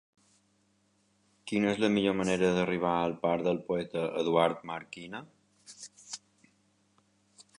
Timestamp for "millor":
1.95-2.15